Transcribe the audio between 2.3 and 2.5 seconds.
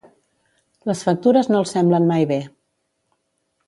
bé